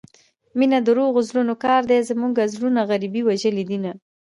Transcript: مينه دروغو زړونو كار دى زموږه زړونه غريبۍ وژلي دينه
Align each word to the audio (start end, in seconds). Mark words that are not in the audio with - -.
مينه 0.57 0.77
دروغو 0.87 1.19
زړونو 1.29 1.53
كار 1.63 1.81
دى 1.91 1.99
زموږه 2.09 2.43
زړونه 2.53 2.81
غريبۍ 2.89 3.21
وژلي 3.25 3.63
دينه 3.71 3.91